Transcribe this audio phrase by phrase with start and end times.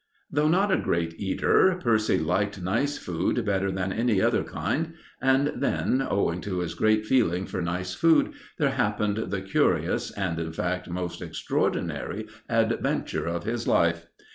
[0.31, 5.53] Though not a great eater, Percy liked nice food better than any other kind, and
[5.55, 10.53] then, owing to this great feeling for nice food, there happened the curious, and in
[10.53, 14.07] fact most extraordinary, adventure of his life.